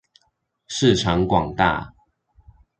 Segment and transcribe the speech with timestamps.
[0.65, 1.93] 市場廣大